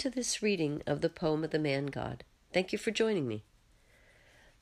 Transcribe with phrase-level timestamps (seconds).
[0.00, 2.24] To this reading of the poem of the Man God.
[2.54, 3.44] Thank you for joining me.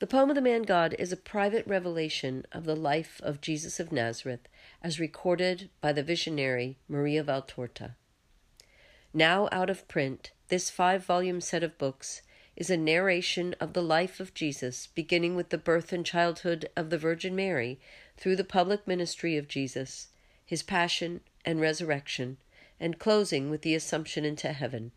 [0.01, 3.79] The poem of the Man God is a private revelation of the life of Jesus
[3.79, 4.49] of Nazareth
[4.83, 7.95] as recorded by the visionary Maria Valtorta.
[9.15, 12.23] Now out of print, this five volume set of books
[12.57, 16.91] is a narration of the life of Jesus, beginning with the birth and childhood of
[16.91, 17.79] the Virgin Mary
[18.17, 20.09] through the public ministry of Jesus,
[20.45, 22.39] his passion and resurrection
[22.81, 24.91] and closing with the Assumption into heaven.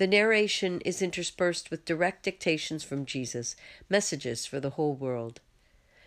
[0.00, 3.54] The narration is interspersed with direct dictations from Jesus,
[3.90, 5.42] messages for the whole world.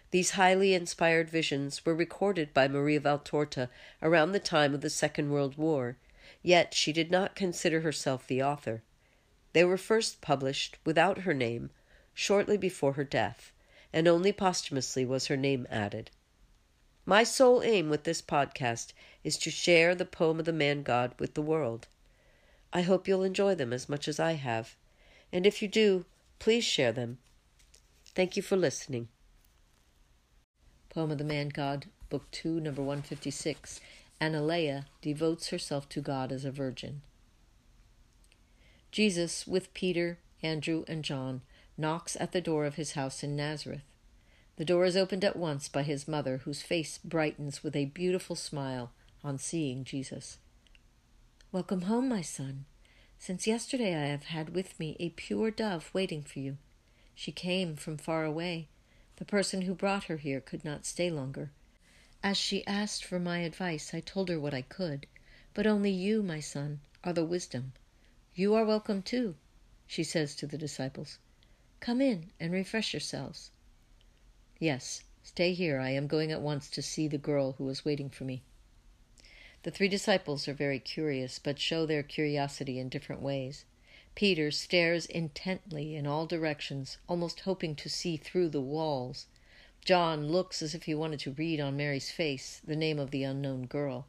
[0.10, 3.70] These highly inspired visions were recorded by Maria Valtorta
[4.02, 5.98] around the time of the Second World War,
[6.42, 8.82] yet she did not consider herself the author.
[9.52, 11.70] They were first published without her name
[12.16, 13.52] shortly before her death,
[13.94, 16.10] and only posthumously was her name added.
[17.06, 18.92] My sole aim with this podcast
[19.24, 21.86] is to share the poem of the man God with the world.
[22.76, 24.76] I hope you'll enjoy them as much as I have,
[25.32, 26.06] and if you do,
[26.40, 27.20] please share them.
[28.16, 29.10] Thank you for listening.
[30.90, 33.80] Poem of the Man God, Book 2, number 156.
[34.20, 37.02] Analeah devotes herself to God as a virgin.
[38.92, 41.42] Jesus, with Peter, Andrew, and John,
[41.78, 43.84] knocks at the door of his house in Nazareth.
[44.58, 48.36] The door is opened at once by his mother, whose face brightens with a beautiful
[48.36, 48.92] smile
[49.24, 50.38] on seeing Jesus.
[51.54, 52.66] Welcome home, my son.
[53.20, 56.58] Since yesterday I have had with me a pure dove waiting for you.
[57.14, 58.70] She came from far away.
[59.18, 61.52] The person who brought her here could not stay longer.
[62.24, 65.06] As she asked for my advice, I told her what I could.
[65.54, 67.74] But only you, my son, are the wisdom.
[68.34, 69.36] You are welcome too,
[69.86, 71.20] she says to the disciples.
[71.80, 73.52] Come in and refresh yourselves.
[74.58, 75.80] Yes, stay here.
[75.80, 78.42] I am going at once to see the girl who is waiting for me.
[79.64, 83.66] The three disciples are very curious, but show their curiosity in different ways.
[84.16, 89.26] Peter stares intently in all directions, almost hoping to see through the walls.
[89.84, 93.24] John looks as if he wanted to read on Mary's face the name of the
[93.24, 94.06] unknown girl.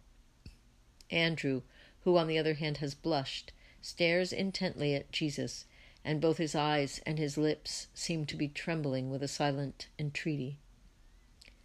[1.11, 1.63] Andrew,
[2.03, 5.65] who on the other hand has blushed, stares intently at Jesus
[6.05, 10.59] and both his eyes and his lips seem to be trembling with a silent entreaty.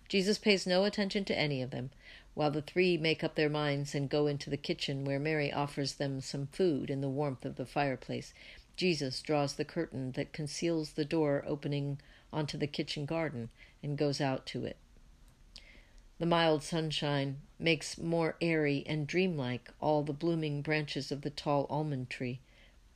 [0.08, 1.92] Jesus pays no attention to any of them,
[2.34, 5.94] while the three make up their minds and go into the kitchen where Mary offers
[5.94, 8.34] them some food in the warmth of the fireplace.
[8.76, 12.00] Jesus draws the curtain that conceals the door opening
[12.32, 13.50] onto the kitchen garden
[13.84, 14.78] and goes out to it.
[16.18, 21.66] The mild sunshine makes more airy and dreamlike all the blooming branches of the tall
[21.70, 22.40] almond tree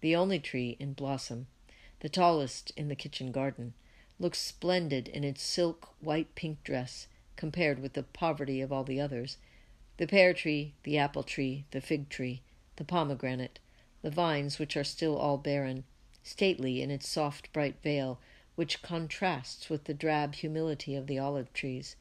[0.04, 1.48] the only tree in blossom,
[2.02, 3.74] the tallest in the kitchen garden,
[4.20, 9.00] looks splendid in its silk white pink dress compared with the poverty of all the
[9.00, 9.38] others.
[9.98, 12.42] The pear tree, the apple tree, the fig tree,
[12.76, 13.60] the pomegranate,
[14.02, 15.84] the vines which are still all barren,
[16.24, 18.20] stately in its soft bright veil,
[18.56, 21.96] which contrasts with the drab humility of the olive trees.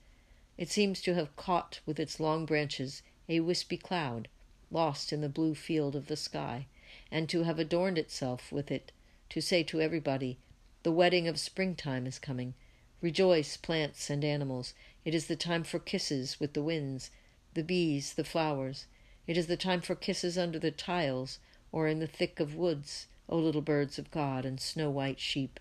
[0.59, 4.29] It seems to have caught with its long branches a wispy cloud,
[4.71, 6.67] lost in the blue field of the sky
[7.11, 8.91] and to have adorned itself with it,
[9.29, 10.39] to say to everybody,
[10.83, 12.55] The wedding of springtime is coming.
[13.03, 14.75] Rejoice, plants and animals.
[15.05, 17.11] It is the time for kisses with the winds,
[17.55, 18.87] the bees, the flowers.
[19.27, 21.41] It is the time for kisses under the tiles
[21.73, 25.59] or in the thick of woods, O little birds of God and snow white sheep.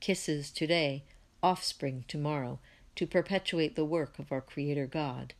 [0.00, 1.02] Kisses today,
[1.42, 2.58] offspring tomorrow,
[2.96, 5.32] to perpetuate the work of our Creator God.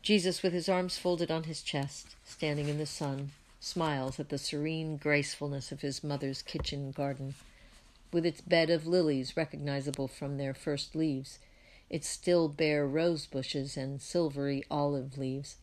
[0.00, 4.38] Jesus, with his arms folded on his chest, standing in the sun, smiles at the
[4.38, 7.34] serene gracefulness of his mother's kitchen garden,
[8.14, 11.40] with its bed of lilies recognizable from their first leaves,
[11.90, 15.56] its still bare rose bushes and silvery olive leaves,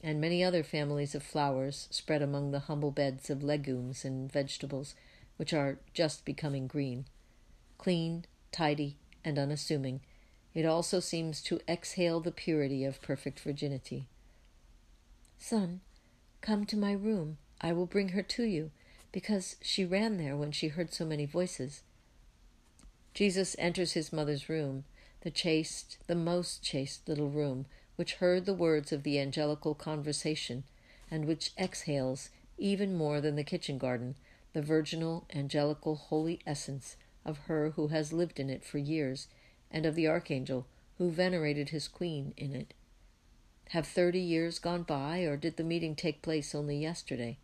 [0.00, 4.94] and many other families of flowers spread among the humble beds of legumes and vegetables
[5.38, 7.04] which are just becoming green.
[7.78, 10.00] Clean, tidy, and unassuming,
[10.54, 14.06] it also seems to exhale the purity of perfect virginity.
[15.36, 15.80] Son,
[16.42, 17.38] come to my room.
[17.60, 18.70] I will bring her to you,
[19.10, 21.82] because she ran there when she heard so many voices.
[23.18, 24.84] Jesus enters his mother's room,
[25.22, 27.66] the chaste, the most chaste little room,
[27.96, 30.62] which heard the words of the angelical conversation,
[31.10, 34.14] and which exhales, even more than the kitchen garden,
[34.52, 36.94] the virginal, angelical, holy essence
[37.24, 39.26] of her who has lived in it for years
[39.68, 40.68] and of the archangel
[40.98, 42.72] who venerated his queen in it.
[43.70, 47.36] Have thirty years gone by, or did the meeting take place only yesterday?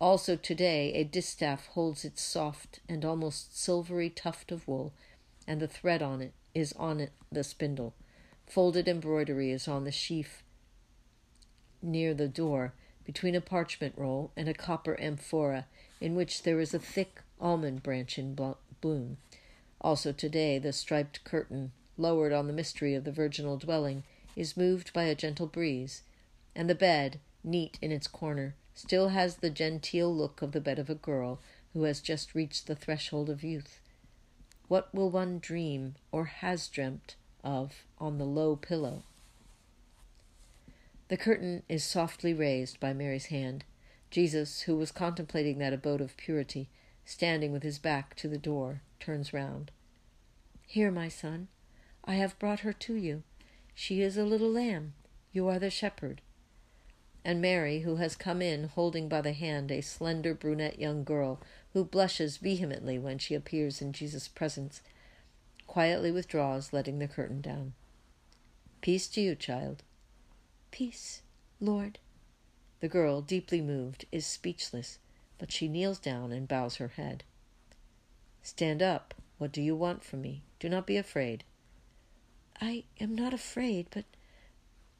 [0.00, 4.92] Also today a distaff holds its soft and almost silvery tuft of wool,
[5.46, 7.94] and the thread on it is on it the spindle.
[8.46, 10.42] Folded embroidery is on the sheaf
[11.82, 12.72] near the door,
[13.04, 15.66] between a parchment roll and a copper amphora
[16.00, 18.36] in which there is a thick almond branch in
[18.80, 19.16] bloom.
[19.80, 24.02] Also today, the striped curtain, lowered on the mystery of the virginal dwelling,
[24.36, 26.02] is moved by a gentle breeze,
[26.54, 30.78] and the bed, neat in its corner, still has the genteel look of the bed
[30.78, 31.38] of a girl
[31.74, 33.78] who has just reached the threshold of youth.
[34.68, 39.02] What will one dream or has dreamt of on the low pillow?
[41.08, 43.64] The curtain is softly raised by Mary's hand.
[44.10, 46.70] Jesus, who was contemplating that abode of purity,
[47.04, 49.70] standing with his back to the door, turns round.
[50.66, 51.48] Here, my son,
[52.02, 53.24] I have brought her to you.
[53.74, 54.94] She is a little lamb.
[55.32, 56.22] You are the shepherd.
[57.24, 61.40] And Mary, who has come in holding by the hand a slender brunette young girl
[61.72, 64.80] who blushes vehemently when she appears in Jesus' presence,
[65.66, 67.74] quietly withdraws, letting the curtain down.
[68.80, 69.82] Peace to you, child.
[70.70, 71.22] Peace,
[71.60, 71.98] Lord.
[72.80, 74.98] The girl, deeply moved, is speechless,
[75.38, 77.24] but she kneels down and bows her head.
[78.42, 79.14] Stand up.
[79.36, 80.42] What do you want from me?
[80.58, 81.44] Do not be afraid.
[82.60, 84.04] I am not afraid, but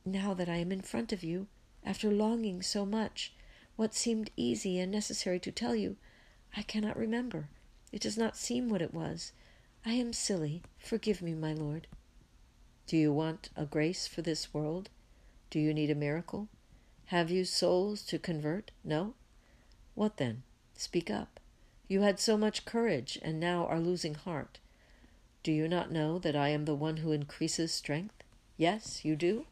[0.05, 1.47] now that I am in front of you,
[1.85, 3.33] after longing so much,
[3.77, 5.97] what seemed easy and necessary to tell you,
[6.57, 7.49] I cannot remember.
[7.93, 9.33] It does not seem what it was.
[9.85, 10.63] I am silly.
[10.79, 11.87] Forgive me, my Lord.
[12.87, 14.91] Do you want a grace for this world?
[15.49, 16.49] Do you need a miracle?
[17.07, 18.71] Have you souls to convert?
[18.85, 19.15] No?
[19.95, 20.43] What then?
[20.75, 21.41] Speak up.
[21.89, 24.59] You had so much courage and now are losing heart.
[25.43, 28.23] Do you not know that I am the one who increases strength?
[28.57, 29.47] Yes, you do?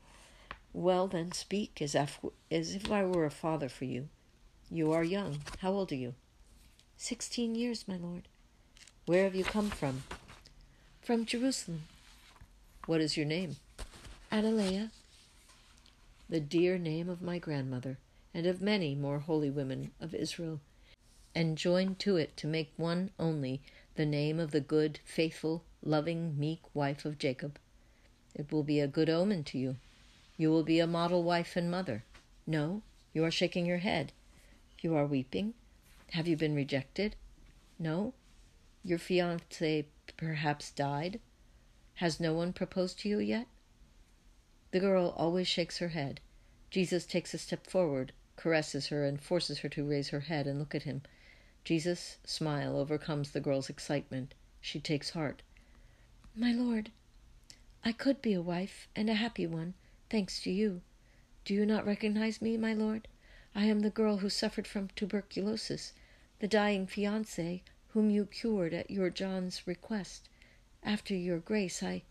[0.78, 2.20] Well, then, speak as if,
[2.52, 4.08] as if I were a father for you.
[4.70, 5.40] You are young.
[5.58, 6.14] How old are you?
[6.96, 8.28] Sixteen years, my lord.
[9.04, 10.04] Where have you come from?
[11.02, 11.82] From Jerusalem.
[12.86, 13.56] What is your name?
[14.30, 14.92] Analeah.
[16.30, 17.98] The dear name of my grandmother,
[18.32, 20.60] and of many more holy women of Israel,
[21.34, 23.62] and joined to it to make one only
[23.96, 27.58] the name of the good, faithful, loving, meek wife of Jacob.
[28.32, 29.74] It will be a good omen to you.
[30.38, 32.04] You will be a model wife and mother.
[32.46, 32.82] No,
[33.12, 34.12] you are shaking your head.
[34.80, 35.54] You are weeping.
[36.12, 37.16] Have you been rejected?
[37.78, 38.14] No.
[38.84, 39.86] Your fiance
[40.16, 41.20] perhaps died.
[41.94, 43.48] Has no one proposed to you yet?
[44.70, 46.20] The girl always shakes her head.
[46.70, 50.60] Jesus takes a step forward, caresses her, and forces her to raise her head and
[50.60, 51.02] look at him.
[51.64, 54.34] Jesus' smile overcomes the girl's excitement.
[54.60, 55.42] She takes heart.
[56.36, 56.90] My lord,
[57.84, 59.74] I could be a wife, and a happy one,
[60.10, 60.82] thanks to you.
[61.44, 63.08] Do you not recognize me, my lord?
[63.54, 65.92] I am the girl who suffered from tuberculosis,
[66.38, 70.28] the dying fiance whom you cured at your John's request.
[70.82, 72.02] After your grace, I,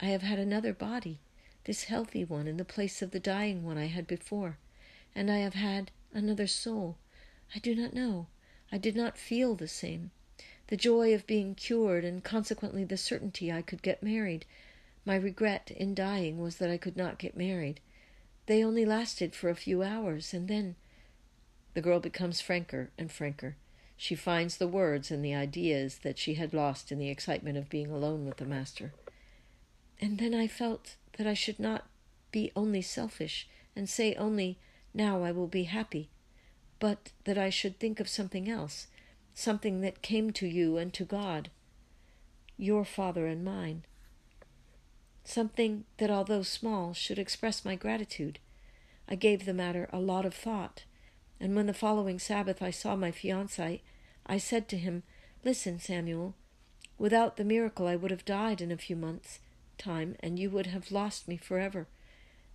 [0.00, 1.20] I have had another body,
[1.64, 4.56] this healthy one in the place of the dying one I had before,
[5.14, 6.96] and I have had another soul.
[7.54, 8.28] I do not know.
[8.72, 10.10] I did not feel the same.
[10.68, 14.46] The joy of being cured, and consequently the certainty I could get married.
[15.04, 17.80] My regret in dying was that I could not get married.
[18.46, 20.76] They only lasted for a few hours, and then.
[21.74, 23.56] The girl becomes franker and franker.
[23.96, 27.70] She finds the words and the ideas that she had lost in the excitement of
[27.70, 28.92] being alone with the Master.
[30.00, 31.86] And then I felt that I should not
[32.32, 34.58] be only selfish and say only,
[34.92, 36.10] Now I will be happy
[36.80, 38.88] but that I should think of something else,
[39.34, 41.50] something that came to you and to God,
[42.56, 43.84] your Father and mine,
[45.24, 48.38] something that, although small, should express my gratitude.
[49.08, 50.84] I gave the matter a lot of thought,
[51.40, 53.80] and when the following Sabbath I saw my fiancé,
[54.26, 55.02] I said to him,
[55.44, 56.34] Listen, Samuel,
[56.98, 59.40] without the miracle I would have died in a few months'
[59.78, 61.88] time, and you would have lost me forever.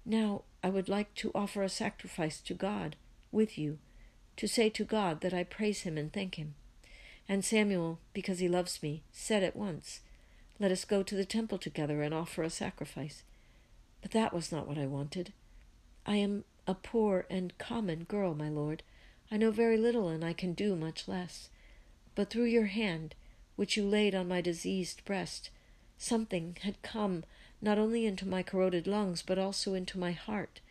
[0.06, 2.96] Now I would like to offer a sacrifice to God
[3.32, 3.80] with you
[4.38, 6.56] to say to God that I praise him and thank him.
[7.28, 10.02] And Samuel, because he loves me, said at once,
[10.60, 13.24] Let us go to the temple together and offer a sacrifice.
[14.02, 15.34] But that was not what I wanted.
[16.06, 18.84] I am a poor and common girl, my lord.
[19.32, 21.50] I know very little, and I can do much less.
[22.14, 23.16] But through your hand,
[23.56, 25.50] which you laid on my diseased breast,
[25.98, 27.24] something had come
[27.62, 30.62] not only into my corroded lungs, but also into my heart.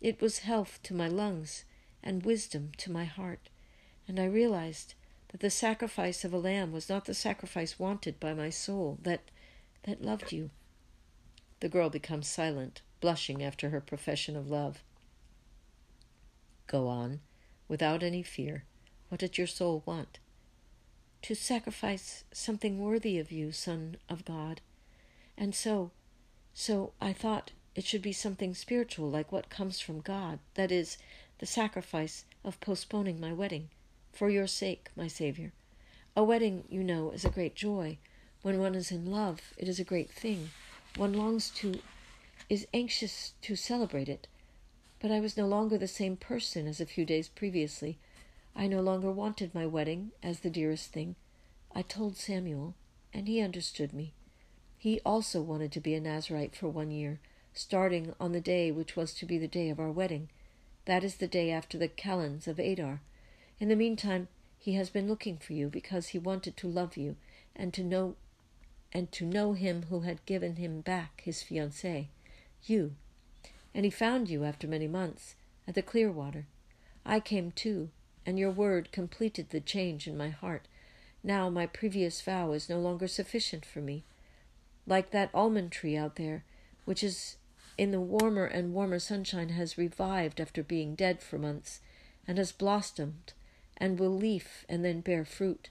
[0.00, 1.64] It was health to my lungs
[2.02, 3.48] and wisdom to my heart,
[4.06, 4.94] and I realized
[5.36, 9.20] that the sacrifice of a lamb was not the sacrifice wanted by my soul that
[9.82, 10.48] that loved you.
[11.60, 14.82] The girl becomes silent, blushing after her profession of love.
[16.66, 17.20] Go on,
[17.68, 18.64] without any fear.
[19.10, 20.20] What did your soul want?
[21.20, 24.62] To sacrifice something worthy of you, Son of God.
[25.36, 25.90] And so,
[26.54, 30.38] so I thought it should be something spiritual, like what comes from God.
[30.54, 30.96] That is,
[31.40, 33.68] the sacrifice of postponing my wedding.
[34.16, 35.52] For your sake, my Saviour.
[36.16, 37.98] A wedding, you know, is a great joy.
[38.40, 40.52] When one is in love, it is a great thing.
[40.96, 41.80] One longs to,
[42.48, 44.26] is anxious to celebrate it.
[45.00, 47.98] But I was no longer the same person as a few days previously.
[48.54, 51.16] I no longer wanted my wedding as the dearest thing.
[51.74, 52.74] I told Samuel,
[53.12, 54.14] and he understood me.
[54.78, 57.20] He also wanted to be a Nazarite for one year,
[57.52, 60.30] starting on the day which was to be the day of our wedding.
[60.86, 63.02] That is the day after the calends of Adar.
[63.58, 67.16] In the meantime, he has been looking for you because he wanted to love you
[67.54, 68.16] and to know
[68.92, 72.08] and to know him who had given him back his fiancée,
[72.64, 72.94] you.
[73.74, 75.34] And he found you after many months
[75.68, 76.46] at the Clearwater.
[77.04, 77.90] I came too,
[78.24, 80.68] and your word completed the change in my heart.
[81.22, 84.04] Now my previous vow is no longer sufficient for me.
[84.86, 86.44] Like that almond tree out there,
[86.84, 87.36] which is
[87.76, 91.80] in the warmer and warmer sunshine has revived after being dead for months,
[92.26, 93.34] and has blossomed,
[93.76, 95.68] and will leaf and then bear fruit,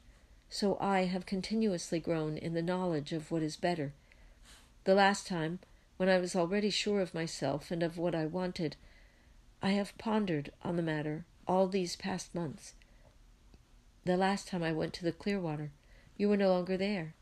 [0.50, 3.94] so I have continuously grown in the knowledge of what is better.
[4.84, 5.60] The last time,
[5.98, 8.76] when I was already sure of myself and of what I wanted,
[9.62, 12.74] I have pondered on the matter all these past months.
[14.04, 15.72] The last time I went to the Clearwater,
[16.18, 17.14] you were no longer there.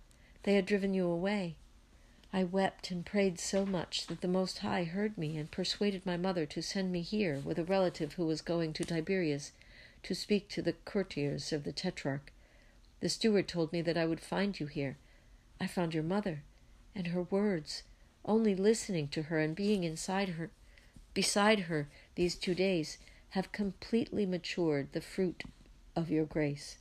[0.43, 1.55] They had driven you away.
[2.33, 6.17] I wept and prayed so much that the Most High heard me and persuaded my
[6.17, 9.51] mother to send me here with a relative who was going to Tiberias
[10.03, 12.31] to speak to the courtiers of the Tetrarch.
[12.99, 14.97] The steward told me that I would find you here.
[15.59, 16.43] I found your mother,
[16.93, 17.83] and her words,
[18.25, 20.51] only listening to her and being inside her,
[21.13, 22.97] beside her these two days,
[23.29, 25.43] have completely matured the fruit
[25.95, 26.77] of your grace.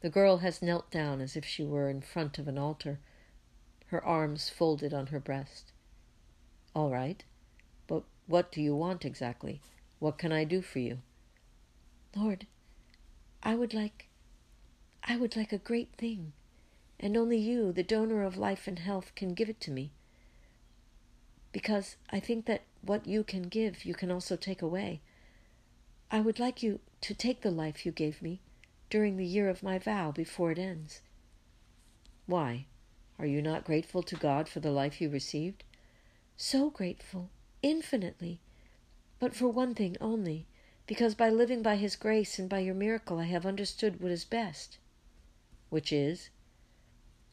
[0.00, 2.98] The girl has knelt down as if she were in front of an altar,
[3.86, 5.72] her arms folded on her breast.
[6.74, 7.24] All right,
[7.86, 9.60] but what do you want exactly?
[9.98, 10.98] What can I do for you?
[12.16, 12.46] Lord,
[13.42, 14.08] I would like,
[15.02, 16.32] I would like a great thing,
[17.00, 19.90] and only you, the donor of life and health, can give it to me.
[21.52, 25.00] Because I think that what you can give, you can also take away.
[26.10, 28.40] I would like you to take the life you gave me
[28.90, 31.00] during the year of my vow before it ends.
[32.26, 32.66] Why?
[33.18, 35.64] Are you not grateful to God for the life you received?
[36.36, 37.30] So grateful,
[37.62, 38.40] infinitely.
[39.18, 40.46] But for one thing only,
[40.86, 44.24] because by living by His grace and by your miracle I have understood what is
[44.24, 44.78] best.
[45.70, 46.28] Which is?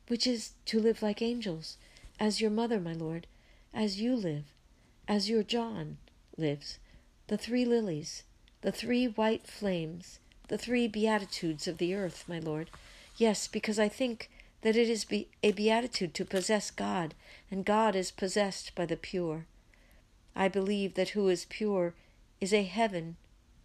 [0.07, 1.77] Which is to live like angels,
[2.19, 3.27] as your mother, my Lord,
[3.73, 4.45] as you live,
[5.07, 5.97] as your John
[6.37, 6.79] lives,
[7.27, 8.23] the three lilies,
[8.61, 12.69] the three white flames, the three beatitudes of the earth, my Lord.
[13.17, 14.29] Yes, because I think
[14.61, 17.13] that it is be- a beatitude to possess God,
[17.49, 19.45] and God is possessed by the pure.
[20.35, 21.93] I believe that who is pure
[22.39, 23.17] is a heaven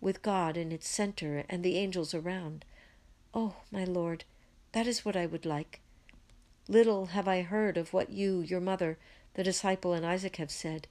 [0.06, 2.64] with God in its center and the angels around.
[3.34, 4.22] Oh, my Lord,
[4.70, 5.80] that is what I would like.
[6.68, 8.98] Little have I heard of what you, your mother,
[9.34, 10.86] the disciple, and Isaac have said.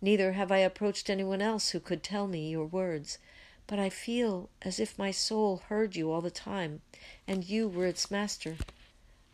[0.00, 3.18] Neither have I approached anyone else who could tell me your words
[3.66, 6.82] but I feel as if my soul heard you all the time,
[7.26, 8.56] and you were its master.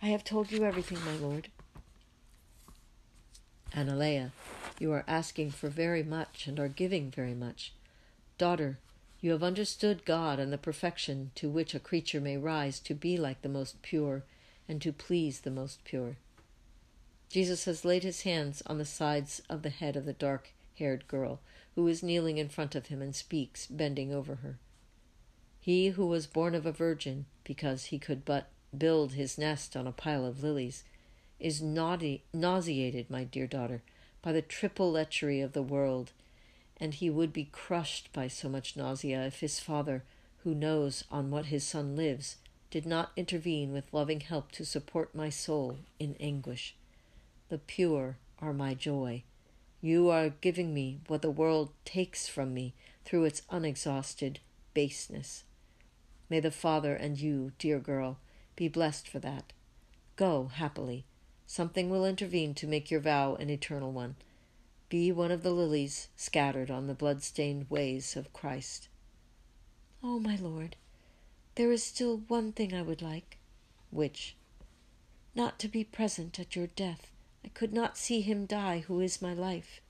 [0.00, 1.49] I have told you everything, my lord.
[3.75, 4.31] Analeah,
[4.79, 7.73] you are asking for very much and are giving very much.
[8.39, 8.79] Daughter,
[9.21, 13.17] you have understood God and the perfection to which a creature may rise to be
[13.17, 14.25] like the most pure
[14.69, 16.17] and to please the most pure.
[17.29, 21.07] Jesus has laid his hands on the sides of the head of the dark haired
[21.07, 21.41] girl
[21.75, 24.59] who is kneeling in front of him and speaks, bending over her.
[25.61, 29.87] He who was born of a virgin, because he could but build his nest on
[29.87, 30.85] a pile of lilies,
[31.39, 33.83] is naughty, nauseated, my dear daughter,
[34.23, 36.12] by the triple lechery of the world,
[36.81, 40.03] and he would be crushed by so much nausea if his father,
[40.45, 42.37] who knows on what his son lives,
[42.71, 46.75] did not intervene with loving help to support my soul in anguish.
[47.49, 49.25] The pure are my joy,
[49.83, 54.39] you are giving me what the world takes from me through its unexhausted
[54.75, 55.45] baseness.
[56.29, 58.19] May the Father and you, dear girl,
[58.57, 59.53] be blessed for that.
[60.17, 61.07] Go happily.
[61.47, 64.17] Something will intervene to make your vow an eternal one.
[64.91, 68.89] Be one of the lilies scattered on the blood-stained ways of Christ.
[70.03, 70.77] Oh, my Lord,
[71.55, 73.39] there is still one thing I would like.
[73.91, 74.37] Which?
[75.35, 77.11] Not to be present at your death
[77.45, 79.81] I could not see him die who is my life.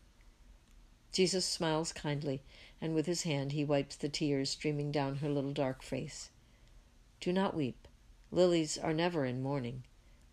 [1.12, 2.42] Jesus smiles kindly,
[2.80, 6.30] and with his hand he wipes the tears streaming down her little dark face.
[7.18, 7.88] Do not weep.
[8.30, 9.82] Lilies are never in mourning.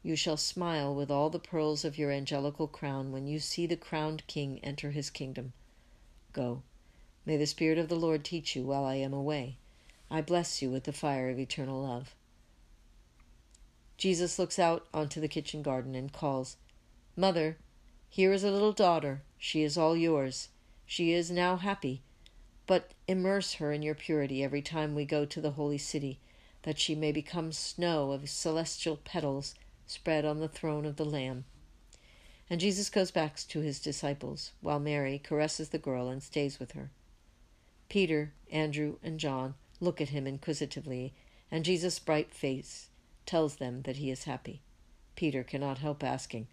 [0.08, 3.76] You shall smile with all the pearls of your angelical crown when you see the
[3.76, 5.52] crowned king enter his kingdom.
[6.32, 6.64] Go.
[7.26, 9.58] May the Spirit of the Lord teach you while I am away.
[10.10, 12.16] I bless you with the fire of eternal love.
[13.98, 16.56] Jesus looks out onto the kitchen garden and calls,
[17.18, 17.58] Mother,
[18.10, 19.24] here is a little daughter.
[19.38, 20.48] She is all yours.
[20.86, 22.02] She is now happy.
[22.66, 26.22] But immerse her in your purity every time we go to the holy city,
[26.62, 29.54] that she may become snow of celestial petals
[29.88, 31.46] spread on the throne of the Lamb.
[32.50, 36.74] And Jesus goes back to his disciples, while Mary caresses the girl and stays with
[36.74, 36.92] her.
[37.90, 41.14] Peter, Andrew, and John look at him inquisitively,
[41.52, 42.90] and Jesus' bright face
[43.26, 44.62] tells them that he is happy.
[45.16, 46.48] Peter cannot help asking,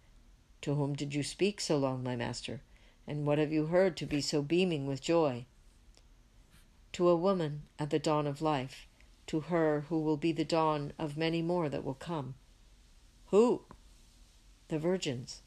[0.61, 2.61] To whom did you speak so long, my master?
[3.07, 5.45] And what have you heard to be so beaming with joy?
[6.93, 8.87] To a woman at the dawn of life,
[9.27, 12.35] to her who will be the dawn of many more that will come.
[13.35, 13.63] Who?
[14.69, 15.41] The virgins.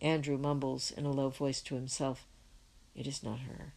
[0.00, 2.26] Andrew mumbles in a low voice to himself,
[2.94, 3.74] It is not her.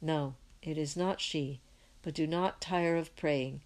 [0.00, 1.60] No, it is not she,
[2.02, 3.60] but do not tire of praying.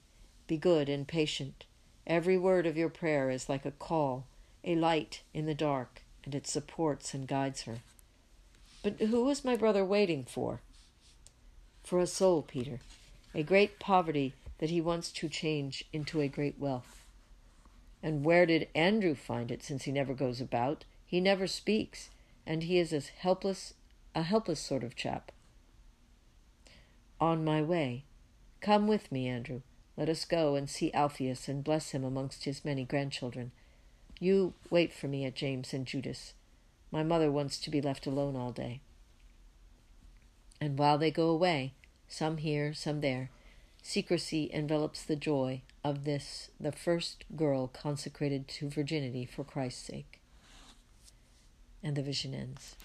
[0.47, 1.65] Be good and patient.
[2.07, 4.27] Every word of your prayer is like a call,
[4.63, 7.79] a light in the dark, and it supports and guides her.
[8.83, 10.61] But who is my brother waiting for?
[11.83, 12.81] For a soul, Peter,
[13.35, 17.00] a great poverty that he wants to change into a great wealth.
[18.03, 20.85] And where did Andrew find it, since he never goes about?
[21.07, 22.11] He never speaks,
[22.47, 23.75] and he is as helpless,
[24.15, 25.33] a helpless sort of chap.
[27.21, 28.05] On my way.
[28.61, 29.63] Come with me, Andrew.
[29.97, 33.53] Let us go and see Alpheus and bless him amongst his many grandchildren.
[34.19, 36.35] You wait for me at James and Judas.
[36.91, 38.81] My mother wants to be left alone all day.
[40.61, 41.73] And while they go away,
[42.09, 43.31] some here, some there,
[43.83, 50.21] secrecy envelops the joy of this, the first girl consecrated to virginity for Christ's sake.
[51.83, 52.77] And the vision ends.